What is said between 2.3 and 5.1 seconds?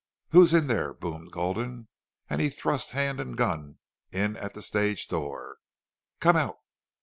he thrust hand and gun in at the stage